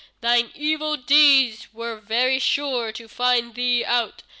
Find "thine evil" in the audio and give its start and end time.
0.21-0.97